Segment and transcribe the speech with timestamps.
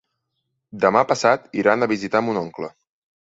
[0.85, 2.73] Demà passat iran a visitar mon oncle.